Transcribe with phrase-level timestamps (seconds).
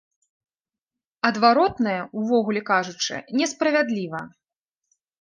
[1.29, 4.27] Адваротнае, увогуле кажучы, не справядліва.